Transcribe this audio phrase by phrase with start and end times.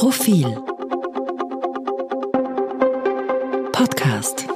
[0.00, 0.46] Profil
[3.70, 4.48] Podcast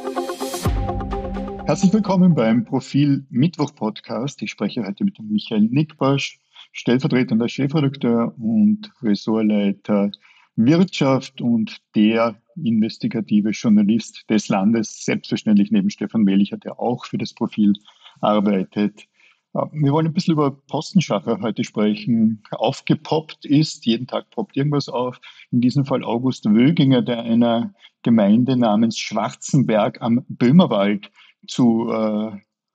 [1.67, 4.41] Herzlich willkommen beim Profil Mittwoch Podcast.
[4.41, 6.39] Ich spreche heute mit Michael Nickbosch,
[6.73, 10.13] stellvertretender Chefredakteur und Ressortleiter
[10.57, 17.35] Wirtschaft und der investigative Journalist des Landes, selbstverständlich neben Stefan Melicher, der auch für das
[17.35, 17.75] Profil
[18.23, 19.07] arbeitet.
[19.55, 22.43] Wir wollen ein bisschen über Postenschacher heute sprechen.
[22.51, 25.21] Aufgepoppt ist, jeden Tag poppt irgendwas auf.
[25.53, 27.73] In diesem Fall August Wöginger, der einer
[28.03, 31.13] Gemeinde namens Schwarzenberg am Böhmerwald
[31.47, 32.33] zu äh,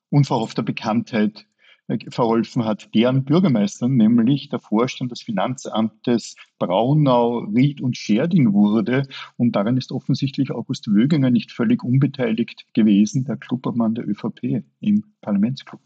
[0.09, 1.45] unverhoffter Bekanntheit
[1.89, 9.05] äh, verholfen hat, deren Bürgermeister, nämlich der Vorstand des Finanzamtes Braunau, Ried und Scherding wurde.
[9.35, 15.03] Und daran ist offensichtlich August Wöginger nicht völlig unbeteiligt gewesen, der Clubobmann der ÖVP im
[15.19, 15.81] Parlamentsclub.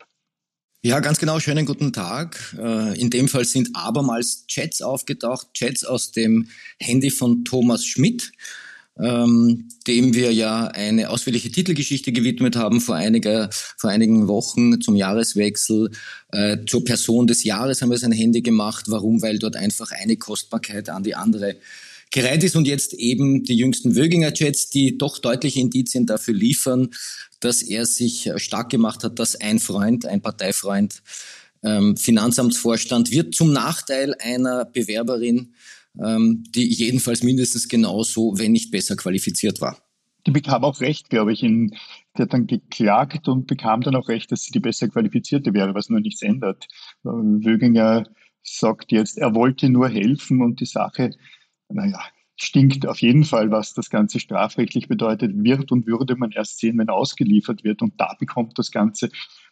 [0.86, 1.40] Ja, ganz genau.
[1.40, 2.58] Schönen guten Tag.
[2.60, 8.34] Äh, in dem Fall sind abermals Chats aufgetaucht, Chats aus dem Handy von Thomas Schmidt,
[9.00, 14.98] ähm, dem wir ja eine ausführliche Titelgeschichte gewidmet haben vor, einiger, vor einigen Wochen zum
[14.98, 15.90] Jahreswechsel.
[16.34, 18.88] Äh, zur Person des Jahres haben wir sein Handy gemacht.
[18.90, 19.22] Warum?
[19.22, 21.56] Weil dort einfach eine Kostbarkeit an die andere
[22.14, 26.92] gereiht ist und jetzt eben die jüngsten Wöginger Chats, die doch deutliche Indizien dafür liefern,
[27.40, 31.02] dass er sich stark gemacht hat, dass ein Freund, ein Parteifreund,
[31.64, 35.56] ähm, Finanzamtsvorstand wird zum Nachteil einer Bewerberin,
[36.00, 39.82] ähm, die jedenfalls mindestens genauso, wenn nicht besser qualifiziert war.
[40.28, 41.42] Die bekam auch recht, glaube ich.
[41.42, 41.76] In,
[42.16, 45.74] die hat dann geklagt und bekam dann auch recht, dass sie die besser qualifizierte wäre,
[45.74, 46.68] was nur nichts ändert.
[47.04, 48.06] Wöginger
[48.44, 51.12] sagt jetzt, er wollte nur helfen und die Sache,
[51.74, 52.00] naja,
[52.36, 56.78] stinkt auf jeden Fall, was das Ganze strafrechtlich bedeutet, wird und würde man erst sehen,
[56.78, 57.82] wenn ausgeliefert wird.
[57.82, 59.10] Und da bekommt das Ganze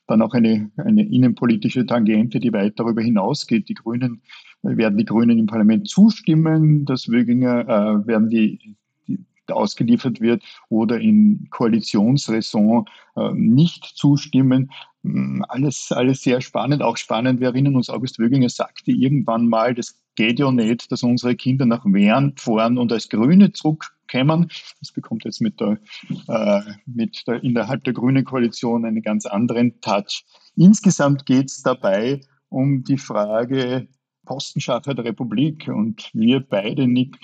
[0.08, 3.70] dann auch eine, eine innenpolitische Tangente, die weit darüber hinausgeht.
[3.70, 4.22] Die Grünen
[4.64, 8.76] werden die Grünen im Parlament zustimmen, dass Wöginger äh, werden die,
[9.08, 14.72] die ausgeliefert wird oder in Koalitionsraison äh, nicht zustimmen.
[15.04, 17.40] Hm, alles, alles sehr spannend, auch spannend.
[17.40, 21.66] Wir erinnern uns, August Wöginger sagte irgendwann mal, das geht ja nicht, dass unsere Kinder
[21.66, 24.50] nach Wern fahren und als Grüne zurückkommen.
[24.80, 25.80] Das bekommt jetzt mit der,
[26.28, 30.24] äh, mit der, innerhalb der Grünen Koalition einen ganz anderen Touch.
[30.56, 33.88] Insgesamt geht es dabei um die Frage
[34.26, 37.18] Postenschacher der Republik und wir beide, Nick,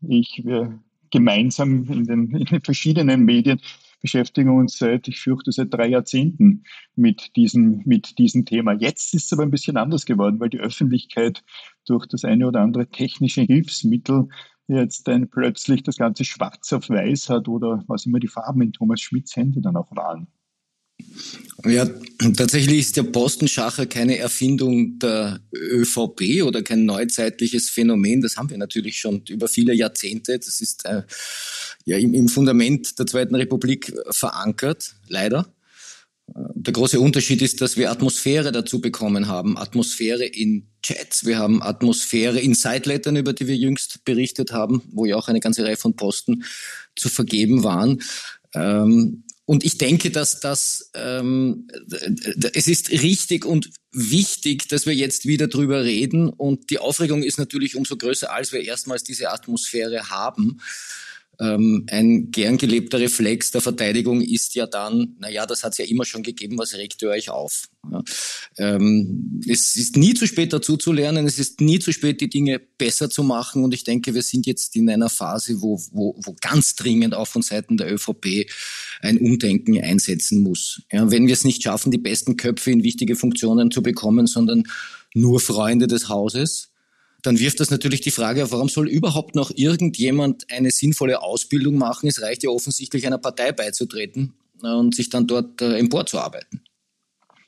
[0.00, 0.78] ich, wir
[1.10, 3.60] gemeinsam in den, in den verschiedenen Medien
[4.02, 6.64] beschäftigen uns seit, ich fürchte, seit drei Jahrzehnten
[6.94, 8.72] mit diesem, mit diesem Thema.
[8.72, 11.42] Jetzt ist es aber ein bisschen anders geworden, weil die Öffentlichkeit
[11.86, 14.28] durch das eine oder andere technische Hilfsmittel
[14.68, 18.72] jetzt dann plötzlich das Ganze schwarz auf weiß hat oder was immer die Farben in
[18.72, 20.26] Thomas Schmidts Handy dann auch waren.
[21.64, 21.88] Ja,
[22.36, 28.20] tatsächlich ist der Postenschacher keine Erfindung der ÖVP oder kein neuzeitliches Phänomen.
[28.20, 30.38] Das haben wir natürlich schon über viele Jahrzehnte.
[30.38, 31.02] Das ist äh,
[31.84, 35.54] ja im, im Fundament der Zweiten Republik verankert, leider.
[36.34, 39.58] Der große Unterschied ist, dass wir Atmosphäre dazu bekommen haben.
[39.58, 41.26] Atmosphäre in Chats.
[41.26, 45.40] Wir haben Atmosphäre in Sidelettern, über die wir jüngst berichtet haben, wo ja auch eine
[45.40, 46.44] ganze Reihe von Posten
[46.96, 48.00] zu vergeben waren.
[48.54, 51.66] Ähm, und ich denke, dass das ähm,
[52.54, 56.28] es ist richtig und wichtig, dass wir jetzt wieder drüber reden.
[56.28, 60.60] Und die Aufregung ist natürlich umso größer, als wir erstmals diese Atmosphäre haben.
[61.40, 65.84] Ähm, ein gern gelebter Reflex der Verteidigung ist ja dann, naja, das hat es ja
[65.86, 67.68] immer schon gegeben, was regt ihr euch auf?
[67.90, 68.02] Ja.
[68.58, 72.28] Ähm, es ist nie zu spät dazu zu lernen, es ist nie zu spät, die
[72.28, 76.14] Dinge besser zu machen und ich denke, wir sind jetzt in einer Phase, wo, wo,
[76.22, 78.46] wo ganz dringend auch von Seiten der ÖVP
[79.00, 80.82] ein Umdenken einsetzen muss.
[80.92, 84.64] Ja, wenn wir es nicht schaffen, die besten Köpfe in wichtige Funktionen zu bekommen, sondern
[85.14, 86.71] nur Freunde des Hauses,
[87.22, 91.76] dann wirft das natürlich die Frage auf, warum soll überhaupt noch irgendjemand eine sinnvolle Ausbildung
[91.76, 92.08] machen?
[92.08, 96.62] Es reicht ja offensichtlich einer Partei beizutreten und sich dann dort äh, emporzuarbeiten.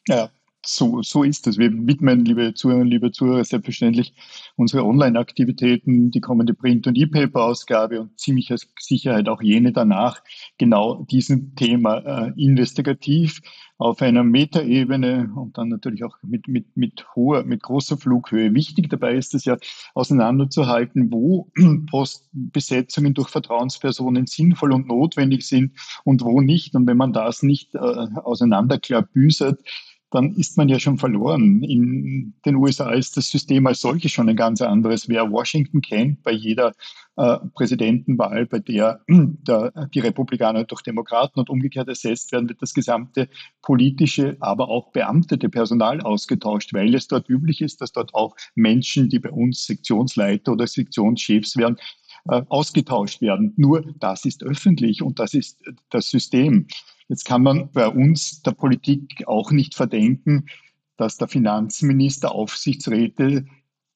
[0.09, 0.31] Ja,
[0.65, 1.59] so, so ist es.
[1.59, 4.15] Wir widmen, liebe Zuhörer, liebe Zuhörer, selbstverständlich
[4.57, 10.23] unsere Online-Aktivitäten, die kommende Print- und E-Paper-Ausgabe und ziemlich Sicherheit auch jene danach
[10.59, 13.41] genau diesem Thema äh, investigativ
[13.77, 18.55] auf einer Metaebene und dann natürlich auch mit, mit, mit hoher, mit großer Flughöhe.
[18.55, 19.57] Wichtig dabei ist es ja
[19.95, 21.51] auseinanderzuhalten, wo
[21.91, 25.73] Postbesetzungen durch Vertrauenspersonen sinnvoll und notwendig sind
[26.05, 26.75] und wo nicht.
[26.77, 29.61] Und wenn man das nicht äh, auseinanderklabüsert,
[30.15, 31.63] dann ist man ja schon verloren.
[31.63, 35.09] In den USA ist das System als solches schon ein ganz anderes.
[35.09, 36.73] Wer Washington kennt, bei jeder
[37.17, 42.75] äh, Präsidentenwahl, bei der, der die Republikaner durch Demokraten und umgekehrt ersetzt werden, wird das
[42.75, 43.29] gesamte
[43.63, 49.09] politische, aber auch beamtete Personal ausgetauscht, weil es dort üblich ist, dass dort auch Menschen,
[49.09, 51.77] die bei uns Sektionsleiter oder Sektionschefs werden,
[52.29, 53.53] äh, ausgetauscht werden.
[53.57, 56.69] Nur das ist öffentlich und das ist das System.
[57.09, 60.47] Jetzt kann man bei uns der Politik auch nicht verdenken,
[60.97, 63.45] dass der Finanzminister Aufsichtsräte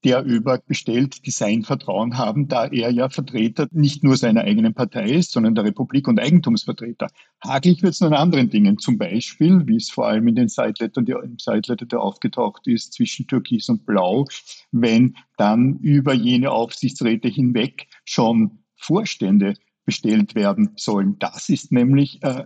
[0.05, 4.73] der über bestellt, die sein Vertrauen haben, da er ja Vertreter nicht nur seiner eigenen
[4.73, 7.09] Partei ist, sondern der Republik und Eigentumsvertreter.
[7.43, 10.49] Hagelig wird es nur an anderen Dingen, zum Beispiel, wie es vor allem in den
[10.49, 14.27] Sidelettern, der, im Sideletter, der aufgetaucht ist, zwischen Türkis und Blau,
[14.71, 19.55] wenn dann über jene Aufsichtsräte hinweg schon Vorstände
[19.89, 21.19] bestellt werden sollen.
[21.19, 22.45] Das ist nämlich äh,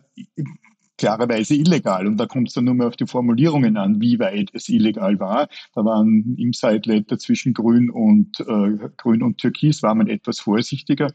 [0.96, 2.06] klarerweise illegal.
[2.06, 5.18] Und da kommt es dann nur mehr auf die Formulierungen an, wie weit es illegal
[5.18, 5.48] war.
[5.74, 11.12] Da waren im Sideletter zwischen Grün und äh, Grün und Türkis war man etwas vorsichtiger.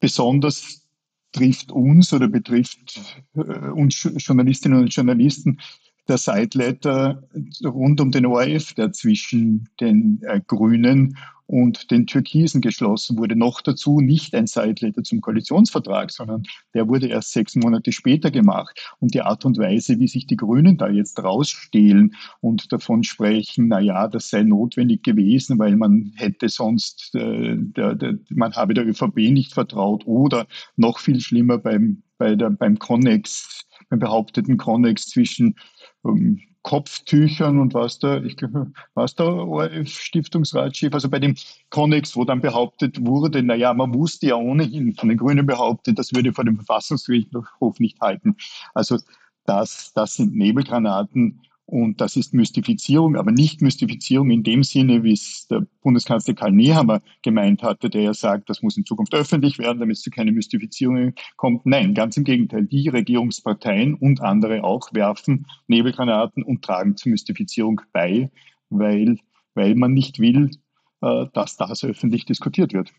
[0.00, 0.84] Besonders
[1.30, 3.00] trifft uns oder betrifft
[3.36, 5.60] äh, uns Journalistinnen und Journalisten
[6.08, 7.22] der Sideletter
[7.64, 11.16] rund um den ORF, der zwischen den äh, Grünen
[11.46, 13.36] und den Türkisen geschlossen wurde.
[13.36, 16.42] Noch dazu nicht ein Sideletter zum Koalitionsvertrag, sondern
[16.74, 18.94] der wurde erst sechs Monate später gemacht.
[18.98, 23.68] Und die Art und Weise, wie sich die Grünen da jetzt rausstehlen und davon sprechen,
[23.68, 28.74] na ja, das sei notwendig gewesen, weil man hätte sonst, äh, der, der, man habe
[28.74, 34.56] der ÖVP nicht vertraut oder noch viel schlimmer beim, bei der, beim Connex, beim behaupteten
[34.56, 35.54] Connex zwischen
[36.08, 38.36] ähm, Kopftüchern und was da, ich
[38.94, 41.36] was der ORF-Stiftungsratschef, also bei dem
[41.70, 46.12] Connex, wo dann behauptet wurde, naja, man wusste ja ohnehin von den Grünen behauptet, das
[46.12, 48.36] würde vor dem Verfassungsgerichtshof nicht halten.
[48.74, 48.98] Also
[49.44, 55.12] das, das sind Nebelgranaten und das ist Mystifizierung, aber nicht Mystifizierung in dem Sinne, wie
[55.12, 59.58] es der Bundeskanzler Karl Nehammer gemeint hatte, der ja sagt, das muss in Zukunft öffentlich
[59.58, 61.66] werden, damit es zu keine Mystifizierungen kommt.
[61.66, 62.66] Nein, ganz im Gegenteil.
[62.66, 68.30] Die Regierungsparteien und andere auch werfen Nebelgranaten und tragen zur Mystifizierung bei,
[68.70, 69.18] weil,
[69.54, 70.50] weil man nicht will,
[71.02, 72.92] äh, dass das öffentlich diskutiert wird.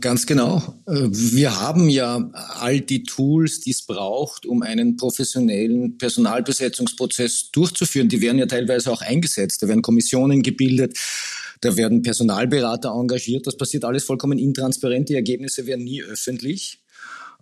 [0.00, 0.62] Ganz genau.
[0.86, 2.30] Äh, wir haben ja
[2.60, 8.10] all die Tools, die es braucht, um einen professionellen Personalbesetzungsprozess durchzuführen.
[8.10, 9.62] Die werden ja teilweise auch eingesetzt.
[9.62, 10.98] Da werden Kommissionen gebildet,
[11.62, 13.46] da werden Personalberater engagiert.
[13.46, 15.08] Das passiert alles vollkommen intransparent.
[15.08, 16.82] Die Ergebnisse werden nie öffentlich.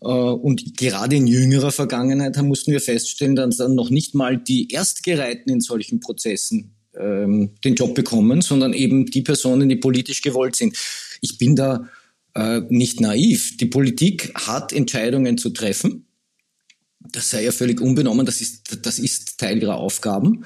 [0.01, 4.69] Äh, und gerade in jüngerer Vergangenheit mussten wir feststellen, dass dann noch nicht mal die
[4.71, 10.55] Erstgereihten in solchen Prozessen ähm, den Job bekommen, sondern eben die Personen, die politisch gewollt
[10.55, 10.77] sind.
[11.21, 11.89] Ich bin da
[12.37, 13.57] äh, nicht naiv.
[13.57, 16.07] Die Politik hat Entscheidungen zu treffen.
[17.01, 20.45] Das sei ja völlig unbenommen, das ist, das ist Teil ihrer Aufgaben.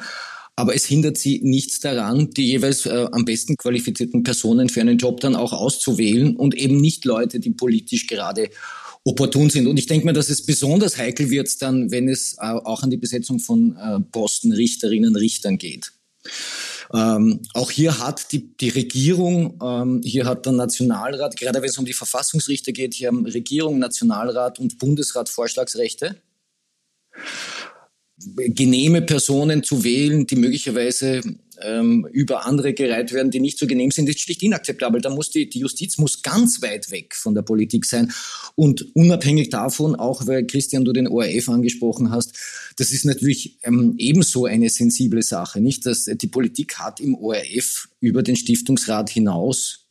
[0.56, 4.98] Aber es hindert sie nichts daran, die jeweils äh, am besten qualifizierten Personen für einen
[4.98, 8.50] Job dann auch auszuwählen und eben nicht Leute, die politisch gerade
[9.02, 9.66] opportun sind.
[9.66, 12.90] Und ich denke mir, dass es besonders heikel wird dann, wenn es äh, auch an
[12.90, 15.92] die Besetzung von äh, Posten Richterinnen, Richtern geht.
[16.92, 21.78] Ähm, auch hier hat die, die Regierung, ähm, hier hat der Nationalrat, gerade wenn es
[21.78, 26.16] um die Verfassungsrichter geht, hier haben Regierung, Nationalrat und Bundesrat Vorschlagsrechte.
[28.18, 31.22] Genehme Personen zu wählen, die möglicherweise
[31.62, 35.00] ähm, über andere gereiht werden, die nicht so genehm sind, ist schlicht inakzeptabel.
[35.00, 38.12] Da muss die, die Justiz muss ganz weit weg von der Politik sein.
[38.54, 42.34] Und unabhängig davon, auch weil Christian du den ORF angesprochen hast,
[42.76, 45.86] das ist natürlich ähm, ebenso eine sensible Sache, nicht?
[45.86, 49.86] Dass die Politik hat im ORF über den Stiftungsrat hinaus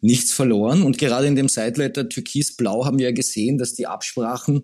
[0.00, 0.82] nichts verloren.
[0.82, 4.62] Und gerade in dem Sideletter Türkis-Blau haben wir ja gesehen, dass die Absprachen äh,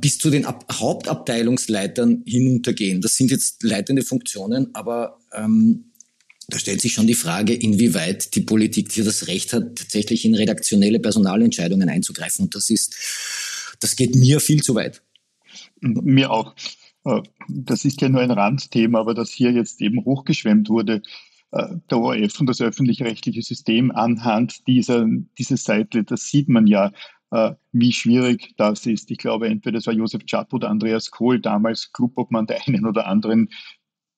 [0.00, 3.00] bis zu den Ab Hauptabteilungsleitern hinuntergehen.
[3.00, 5.92] Das sind jetzt leitende Funktionen, aber ähm,
[6.48, 10.34] da stellt sich schon die Frage, inwieweit die Politik hier das Recht hat, tatsächlich in
[10.34, 12.44] redaktionelle Personalentscheidungen einzugreifen.
[12.44, 12.94] Und das ist,
[13.80, 15.02] das geht mir viel zu weit.
[15.80, 16.54] Mir auch.
[17.04, 21.02] Äh, das ist ja nur ein Randthema, aber das hier jetzt eben hochgeschwemmt wurde,
[21.52, 25.06] äh, der ORF und das öffentlich-rechtliche System anhand dieser,
[25.38, 26.92] dieser Seite, das sieht man ja, äh,
[27.72, 29.10] wie schwierig das ist.
[29.10, 33.06] Ich glaube, entweder es war Josef Chapp oder Andreas Kohl, damals Clubobmann der einen oder
[33.06, 33.48] anderen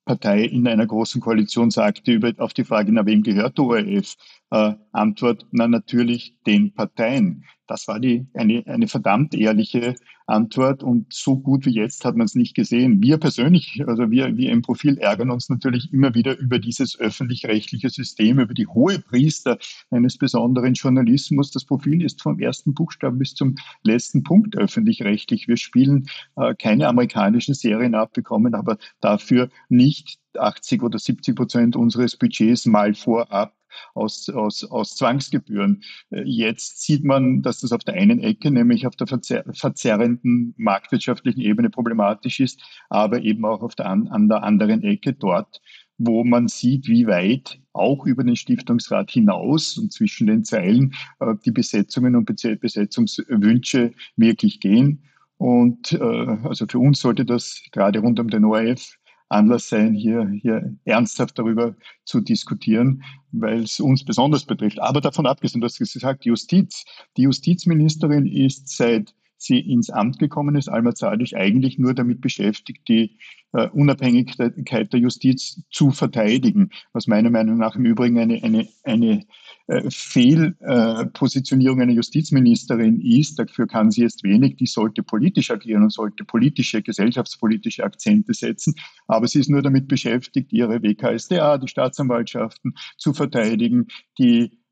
[0.04, 4.16] Partei in einer großen Koalition sagte über, auf die Frage, na wem gehört der ORF?
[4.54, 7.44] Äh, Antwort, na natürlich den Parteien.
[7.66, 9.96] Das war die, eine, eine verdammt ehrliche
[10.28, 13.02] Antwort und so gut wie jetzt hat man es nicht gesehen.
[13.02, 17.90] Wir persönlich, also wir, wir im Profil ärgern uns natürlich immer wieder über dieses öffentlich-rechtliche
[17.90, 19.58] System, über die hohe Priester
[19.90, 21.50] eines besonderen Journalismus.
[21.50, 25.48] Das Profil ist vom ersten Buchstaben bis zum letzten Punkt öffentlich-rechtlich.
[25.48, 31.74] Wir spielen äh, keine amerikanischen Serien ab, bekommen aber dafür nicht 80 oder 70 Prozent
[31.74, 33.52] unseres Budgets mal vorab
[33.94, 35.82] aus, aus, aus Zwangsgebühren.
[36.10, 40.54] Äh, jetzt sieht man, dass das auf der einen Ecke, nämlich auf der verzer verzerrenden
[40.56, 45.60] marktwirtschaftlichen Ebene problematisch ist, aber eben auch auf der, an, an der anderen Ecke dort,
[45.98, 51.34] wo man sieht, wie weit auch über den Stiftungsrat hinaus und zwischen den Zeilen äh,
[51.44, 55.04] die Besetzungen und Besetzungswünsche wirklich gehen.
[55.36, 58.96] Und äh, also für uns sollte das gerade rund um den ORF
[59.28, 63.02] Anlass sein, hier, hier ernsthaft darüber zu diskutieren,
[63.32, 64.80] weil es uns besonders betrifft.
[64.80, 66.84] Aber davon abgesehen, du hast gesagt, Justiz.
[67.16, 72.88] Die Justizministerin ist seit sie ins Amt gekommen ist, Alma Zadisch, eigentlich nur damit beschäftigt,
[72.88, 73.18] die
[73.52, 79.24] äh, Unabhängigkeit der Justiz zu verteidigen, was meiner Meinung nach im Übrigen eine, eine, eine
[79.66, 83.38] äh, Fehlpositionierung einer Justizministerin ist.
[83.38, 84.56] Dafür kann sie jetzt wenig.
[84.56, 88.74] Die sollte politisch agieren und sollte politische, gesellschaftspolitische Akzente setzen.
[89.06, 93.86] Aber sie ist nur damit beschäftigt, ihre WKSDA, die Staatsanwaltschaften zu verteidigen,
[94.18, 94.63] die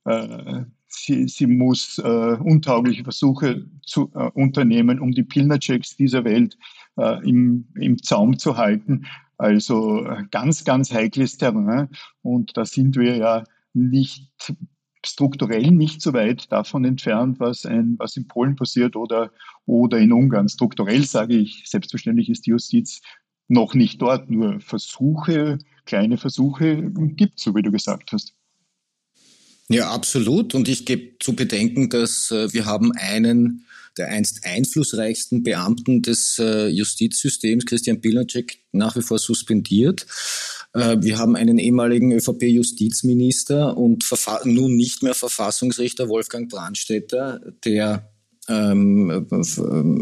[0.94, 6.58] Sie, sie muss äh, untaugliche Versuche zu, äh, unternehmen, um die Pilnerchecks dieser Welt
[6.98, 9.06] äh, im, im Zaum zu halten.
[9.38, 11.88] Also äh, ganz, ganz heikles Terrain.
[12.20, 14.30] Und da sind wir ja nicht
[15.04, 19.32] strukturell nicht so weit davon entfernt, was, ein, was in Polen passiert oder,
[19.66, 20.48] oder in Ungarn.
[20.48, 23.00] Strukturell sage ich, selbstverständlich ist die Justiz
[23.48, 28.34] noch nicht dort, nur Versuche, kleine Versuche gibt es, so wie du gesagt hast.
[29.72, 30.54] Ja, absolut.
[30.54, 33.64] Und ich gebe zu bedenken, dass äh, wir haben einen
[33.98, 40.06] der einst einflussreichsten Beamten des äh, Justizsystems, Christian Pilnacek, nach wie vor suspendiert.
[40.72, 44.04] Äh, wir haben einen ehemaligen ÖVP-Justizminister und
[44.44, 48.08] nun nicht mehr Verfassungsrichter Wolfgang Brandstätter, der
[48.48, 49.26] ähm,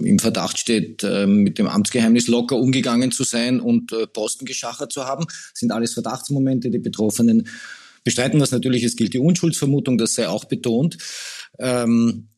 [0.05, 4.93] im Verdacht steht, äh, mit dem Amtsgeheimnis locker umgegangen zu sein und äh, Posten geschachert
[4.93, 5.27] zu haben.
[5.27, 6.71] Das sind alles Verdachtsmomente.
[6.71, 7.49] Die Betroffenen
[8.05, 8.83] bestreiten das natürlich.
[8.85, 10.99] Es gilt die Unschuldsvermutung, das sei auch betont.
[11.59, 12.29] Ähm,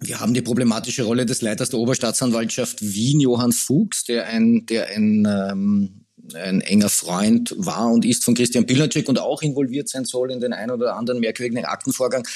[0.00, 4.88] wir haben die problematische Rolle des Leiters der Oberstaatsanwaltschaft Wien, Johann Fuchs, der ein, der
[4.88, 10.06] ein, ähm, ein enger Freund war und ist von Christian Pilacek und auch involviert sein
[10.06, 12.26] soll in den ein oder anderen merkwürdigen Aktenvorgang.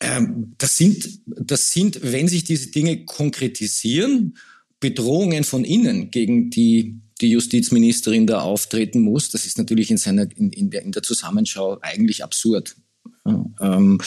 [0.00, 4.36] Ähm, das sind, das sind, wenn sich diese Dinge konkretisieren,
[4.78, 9.30] Bedrohungen von innen gegen die die Justizministerin da auftreten muss.
[9.30, 12.76] Das ist natürlich in, seiner, in, in, der, in der Zusammenschau eigentlich absurd.
[13.26, 14.00] Ähm,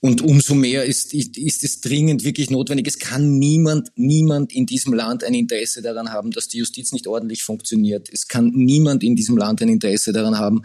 [0.00, 2.88] und umso mehr ist, ist, es dringend wirklich notwendig.
[2.88, 7.06] Es kann niemand, niemand in diesem Land ein Interesse daran haben, dass die Justiz nicht
[7.06, 8.08] ordentlich funktioniert.
[8.12, 10.62] Es kann niemand in diesem Land ein Interesse daran haben,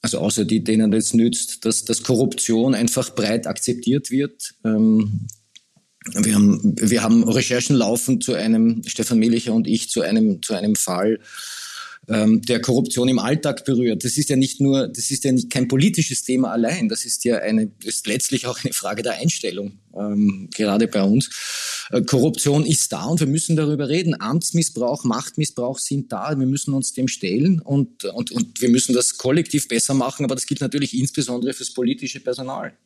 [0.00, 4.54] also außer die, denen es nützt, dass, dass Korruption einfach breit akzeptiert wird.
[4.64, 5.28] Ähm,
[6.14, 10.54] wir haben, wir haben Recherchen laufen zu einem, Stefan Melicher und ich, zu einem, zu
[10.54, 11.20] einem Fall,
[12.08, 14.04] ähm, der Korruption im Alltag berührt.
[14.04, 16.88] Das ist ja nicht nur, das ist ja nicht kein politisches Thema allein.
[16.88, 21.30] Das ist ja eine, ist letztlich auch eine Frage der Einstellung, ähm, gerade bei uns.
[21.90, 24.20] Äh, Korruption ist da und wir müssen darüber reden.
[24.20, 26.36] Amtsmissbrauch, Machtmissbrauch sind da.
[26.36, 30.24] Wir müssen uns dem stellen und, und, und wir müssen das kollektiv besser machen.
[30.24, 32.76] Aber das gilt natürlich insbesondere fürs politische Personal.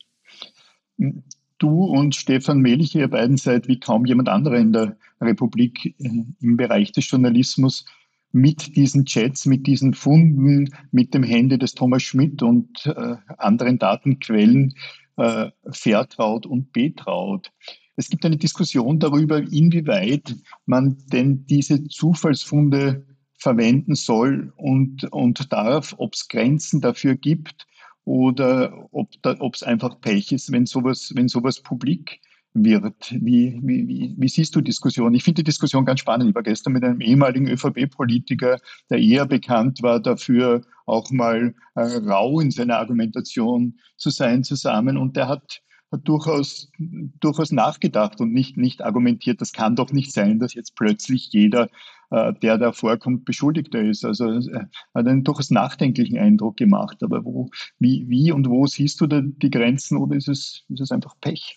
[1.58, 6.24] Du und Stefan Melich, ihr beiden seid wie kaum jemand anderer in der Republik äh,
[6.40, 7.86] im Bereich des Journalismus
[8.32, 13.78] mit diesen Chats, mit diesen Funden, mit dem Handy des Thomas Schmidt und äh, anderen
[13.78, 14.74] Datenquellen
[15.16, 17.52] äh, vertraut und betraut.
[17.96, 20.36] Es gibt eine Diskussion darüber, inwieweit
[20.66, 23.06] man denn diese Zufallsfunde
[23.38, 27.66] verwenden soll und, und darf, ob es Grenzen dafür gibt
[28.06, 32.20] oder ob es einfach Pech ist, wenn sowas, wenn sowas publik
[32.54, 33.12] wird.
[33.12, 35.12] Wie, wie, wie, wie siehst du Diskussion?
[35.12, 36.30] Ich finde die Diskussion ganz spannend.
[36.30, 38.58] Ich war gestern mit einem ehemaligen ÖVP-Politiker,
[38.88, 44.96] der eher bekannt war dafür, auch mal äh, rau in seiner Argumentation zu sein zusammen.
[44.96, 45.60] Und der hat, hat
[45.96, 51.28] durchaus, durchaus nachgedacht und nicht, nicht argumentiert, das kann doch nicht sein, dass jetzt plötzlich
[51.32, 51.68] jeder
[52.10, 54.04] äh, der da vorkommt, Beschuldigter ist.
[54.04, 57.02] Also er hat einen durchaus nachdenklichen Eindruck gemacht.
[57.02, 60.80] Aber wo, wie, wie und wo siehst du da die Grenzen oder ist es, ist
[60.80, 61.56] es einfach Pech?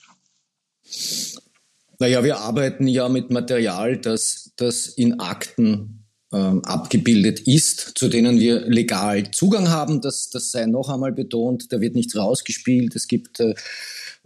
[1.99, 5.98] Naja, wir arbeiten ja mit Material, das, das in Akten
[6.31, 10.01] ähm, abgebildet ist, zu denen wir legal Zugang haben.
[10.01, 12.95] Das, das sei noch einmal betont, da wird nichts rausgespielt.
[12.95, 13.55] Es gibt äh,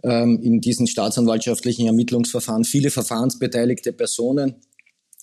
[0.02, 4.56] ähm, in diesen staatsanwaltschaftlichen Ermittlungsverfahren viele verfahrensbeteiligte Personen,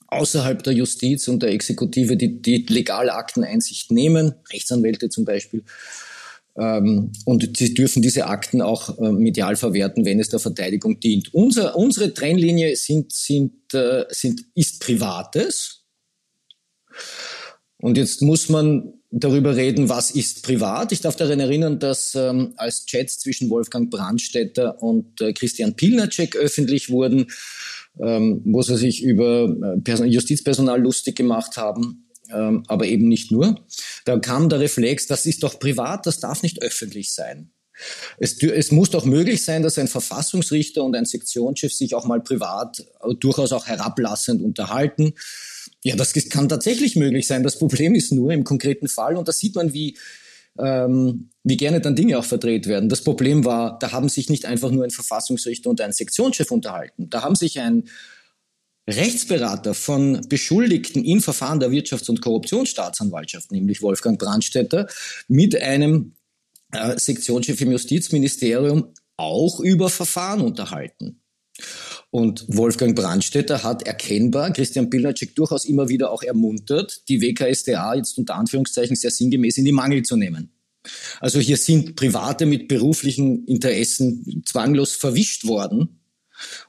[0.07, 5.63] außerhalb der Justiz und der Exekutive, die, die legale Akteneinsicht nehmen, Rechtsanwälte zum Beispiel.
[6.57, 11.33] Ähm, und sie dürfen diese Akten auch äh, medial verwerten, wenn es der Verteidigung dient.
[11.33, 15.80] Unser, unsere Trennlinie sind, sind, äh, sind, ist Privates.
[17.77, 20.91] Und jetzt muss man darüber reden, was ist privat.
[20.91, 26.35] Ich darf daran erinnern, dass ähm, als Chats zwischen Wolfgang Brandstätter und äh, Christian Pilnacek
[26.35, 27.27] öffentlich wurden,
[27.99, 29.53] ähm, wo sie sich über
[29.85, 33.65] äh, Justizpersonal lustig gemacht haben, ähm, aber eben nicht nur.
[34.05, 37.51] Da kam der Reflex, das ist doch privat, das darf nicht öffentlich sein.
[38.17, 42.21] Es, es, muss doch möglich sein, dass ein Verfassungsrichter und ein Sektionschef sich auch mal
[42.21, 45.13] privat äh, durchaus auch herablassend unterhalten.
[45.83, 47.43] Ja, das kann tatsächlich möglich sein.
[47.43, 49.97] Das Problem ist nur im konkreten Fall, und da sieht man, wie,
[50.59, 52.87] ähm, wie gerne dann Dinge auch verdreht werden.
[52.87, 57.09] Das Problem war, da haben sich nicht einfach nur ein Verfassungsrichter und ein Sektionschef unterhalten.
[57.09, 57.89] Da haben sich ein
[58.87, 64.87] Rechtsberater von Beschuldigten in Verfahren der Wirtschafts- und Korruptionsstaatsanwaltschaft, nämlich Wolfgang Brandstätter,
[65.27, 66.13] mit einem
[66.73, 71.20] äh, Sektionschef im Justizministerium auch über Verfahren unterhalten.
[72.11, 78.17] Und Wolfgang Brandstätter hat erkennbar Christian Pilnacek durchaus immer wieder auch ermuntert, die WKSDA jetzt
[78.17, 80.51] unter Anführungszeichen sehr sinngemäß in die Mangel zu nehmen.
[81.21, 86.01] Also hier sind Private mit beruflichen Interessen zwanglos verwischt worden.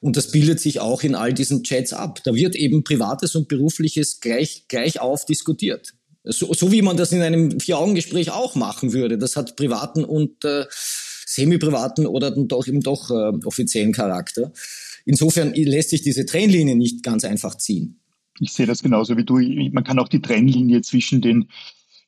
[0.01, 2.21] Und das bildet sich auch in all diesen Chats ab.
[2.25, 5.95] Da wird eben Privates und Berufliches gleich, gleich auf diskutiert.
[6.25, 9.19] So, so wie man das in einem Vier-Augen-Gespräch auch machen würde.
[9.19, 10.67] Das hat privaten und äh,
[11.27, 14.53] semi-privaten oder doch eben doch äh, offiziellen Charakter.
[15.05, 18.01] Insofern lässt sich diese Trennlinie nicht ganz einfach ziehen.
[18.41, 19.39] Ich sehe das genauso wie du.
[19.73, 21.49] Man kann auch die Trennlinie zwischen den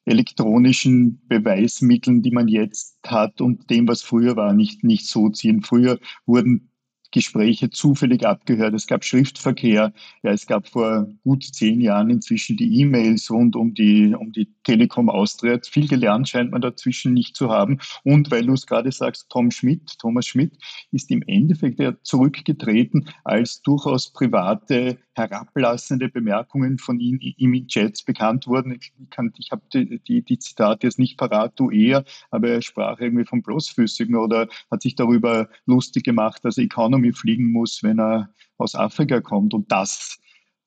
[0.04, 5.62] elektronischen Beweismitteln, die man jetzt hat und dem, was früher war, nicht, nicht so ziehen.
[5.62, 6.70] Früher wurden
[7.14, 8.74] Gespräche zufällig abgehört.
[8.74, 9.92] Es gab Schriftverkehr.
[10.24, 14.52] Ja, es gab vor gut zehn Jahren inzwischen die E-Mails rund um die, um die
[14.64, 15.60] Telekom Austria.
[15.62, 17.78] Viel gelernt scheint man dazwischen nicht zu haben.
[18.02, 20.58] Und weil du es gerade sagst, Tom Schmidt, Thomas Schmidt
[20.90, 28.02] ist im Endeffekt ja zurückgetreten, als durchaus private herablassende Bemerkungen von ihm, ihm in Chats
[28.02, 28.72] bekannt wurden.
[28.72, 32.62] Ich, kann, ich habe die, die, die, Zitate jetzt nicht parat, du eher, aber er
[32.62, 38.00] sprach irgendwie vom Bloßfüßigen oder hat sich darüber lustig gemacht, dass Economy fliegen muss, wenn
[38.00, 39.54] er aus Afrika kommt.
[39.54, 40.18] Und das,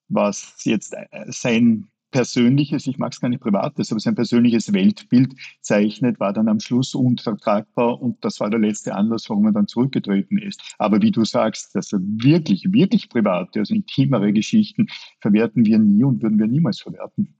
[0.07, 0.95] was jetzt
[1.27, 6.47] sein persönliches, ich mag es gar nicht privates, aber sein persönliches Weltbild zeichnet, war dann
[6.47, 10.61] am Schluss unvertragbar und das war der letzte Anlass, warum er dann zurückgetreten ist.
[10.77, 14.87] Aber wie du sagst, dass er wirklich, wirklich private, also intimere Geschichten
[15.19, 17.33] verwerten wir nie und würden wir niemals verwerten.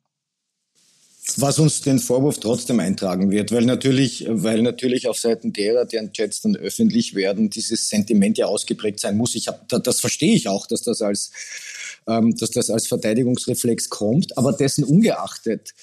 [1.36, 6.14] Was uns den Vorwurf trotzdem eintragen wird, weil natürlich, weil natürlich auf Seiten derer, deren
[6.14, 9.36] Chats dann öffentlich werden, dieses Sentiment ja ausgeprägt sein muss.
[9.36, 11.32] Ich hab, das verstehe ich auch, dass das als
[12.08, 14.38] dass das als Verteidigungsreflex kommt.
[14.38, 15.74] Aber dessen ungeachtet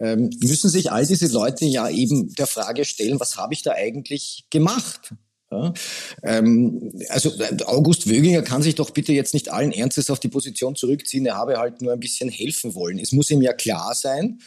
[0.00, 3.72] ähm, müssen sich all diese Leute ja eben der Frage stellen, was habe ich da
[3.72, 5.12] eigentlich gemacht?
[5.50, 5.74] Ja,
[6.22, 7.32] ähm, also
[7.66, 11.36] August Wöginger kann sich doch bitte jetzt nicht allen Ernstes auf die Position zurückziehen, er
[11.36, 12.98] habe halt nur ein bisschen helfen wollen.
[12.98, 14.40] Es muss ihm ja klar sein,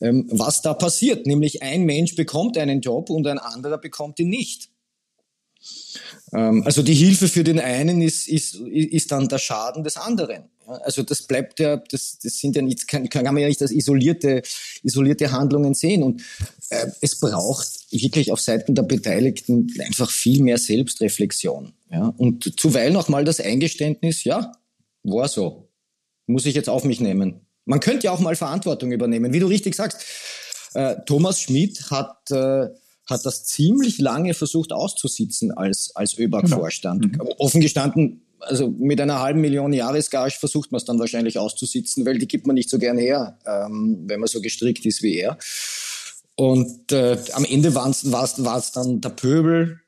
[0.00, 1.26] ähm, was da passiert.
[1.26, 4.70] Nämlich ein Mensch bekommt einen Job und ein anderer bekommt ihn nicht.
[6.32, 10.44] Ähm, also die Hilfe für den einen ist, ist, ist dann der Schaden des anderen.
[10.68, 13.72] Also das bleibt ja, das, das sind ja nicht, kann, kann man ja nicht als
[13.72, 14.42] isolierte,
[14.82, 16.02] isolierte Handlungen sehen.
[16.02, 16.22] Und
[16.70, 21.72] äh, es braucht wirklich auf Seiten der Beteiligten einfach viel mehr Selbstreflexion.
[21.90, 22.14] Ja?
[22.18, 24.52] Und zuweilen auch mal das Eingeständnis, ja,
[25.04, 25.68] war so.
[26.26, 27.46] Muss ich jetzt auf mich nehmen.
[27.64, 29.32] Man könnte ja auch mal Verantwortung übernehmen.
[29.32, 30.04] Wie du richtig sagst,
[30.74, 32.68] äh, Thomas Schmidt hat äh,
[33.08, 37.12] hat das ziemlich lange versucht auszusitzen als, als ÖBAG-Vorstand.
[37.12, 37.24] Genau.
[37.24, 37.30] Mhm.
[37.38, 42.18] Offen gestanden, also mit einer halben Million Jahresgage versucht man es dann wahrscheinlich auszusitzen, weil
[42.18, 45.38] die gibt man nicht so gern her, ähm, wenn man so gestrickt ist wie er.
[46.36, 49.80] Und äh, am Ende war es dann der Pöbel,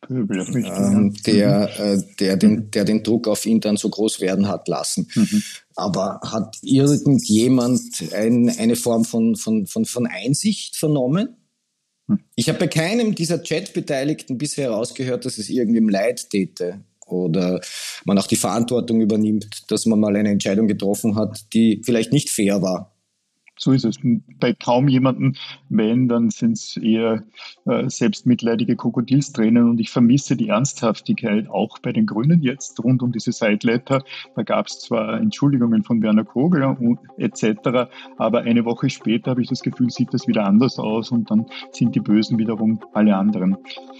[0.00, 1.84] Pöbel ähm, der, mhm.
[1.84, 5.08] äh, der, den, der den Druck auf ihn dann so groß werden hat lassen.
[5.14, 5.42] Mhm.
[5.76, 11.36] Aber hat irgendjemand ein, eine Form von, von, von, von Einsicht vernommen?
[12.34, 17.60] Ich habe bei keinem dieser Chat-Beteiligten bisher herausgehört, dass es irgendwem leid täte oder
[18.04, 22.30] man auch die Verantwortung übernimmt, dass man mal eine Entscheidung getroffen hat, die vielleicht nicht
[22.30, 22.92] fair war.
[23.62, 23.98] So ist es.
[24.40, 25.36] Bei kaum jemanden,
[25.68, 27.24] wenn, dann sind es eher
[27.66, 33.12] äh, selbstmitleidige Krokodilstränen und ich vermisse die Ernsthaftigkeit auch bei den Grünen jetzt rund um
[33.12, 34.02] diese Sideletter.
[34.34, 39.42] Da gab es zwar Entschuldigungen von Werner Kogel und etc., aber eine Woche später habe
[39.42, 43.14] ich das Gefühl, sieht das wieder anders aus und dann sind die Bösen wiederum alle
[43.14, 43.58] anderen.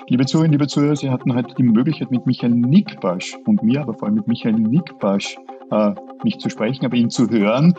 [0.08, 3.92] Liebe Zuhörerinnen, liebe Zuhörer, Sie hatten heute die Möglichkeit mit Michael Nickbasch und mir, aber
[3.92, 5.36] vor allem mit Michael Nickbasch,
[5.70, 5.92] äh,
[6.24, 7.74] nicht zu sprechen, aber ihn zu hören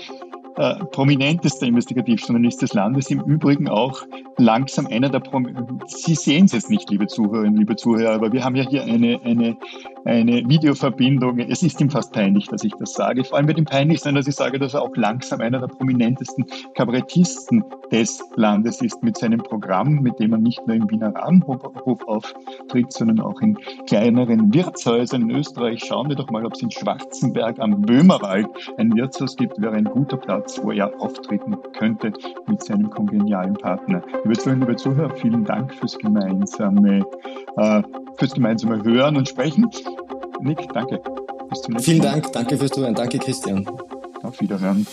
[0.58, 4.04] äh, prominentester Investigativjournalist des Landes, im Übrigen auch
[4.38, 5.48] langsam einer der Prom
[5.88, 9.20] Sie sehen es jetzt nicht, liebe Zuhörerinnen, liebe Zuhörer, aber wir haben ja hier eine,
[9.24, 9.58] eine
[10.06, 11.40] eine Videoverbindung.
[11.40, 13.24] Es ist ihm fast peinlich, dass ich das sage.
[13.24, 15.68] Vor allem wird ihm peinlich sein, dass ich sage, dass er auch langsam einer der
[15.68, 21.14] prominentesten Kabarettisten des Landes ist mit seinem Programm, mit dem er nicht nur im Wiener
[21.14, 25.84] Rabenhof auftritt, sondern auch in kleineren Wirtshäusern in Österreich.
[25.86, 29.86] Schauen wir doch mal, ob es in Schwarzenberg am Böhmerwald ein Wirtshaus gibt, wäre ein
[29.86, 32.14] guter Platz, wo er auftreten könnte
[32.48, 34.02] mit seinem kongenialen Partner.
[34.24, 37.06] Liebe Zuhörer, liebe Zuhörer, vielen Dank fürs gemeinsame,
[37.58, 37.82] äh,
[38.18, 39.70] fürs gemeinsame Hören und Sprechen.
[40.42, 41.02] Nick, danke.
[41.50, 42.12] Bis zum nächsten Vielen Mal.
[42.12, 43.66] Dank, danke fürs Zuhören, danke Christian.
[44.24, 44.86] Auf Wiederhören.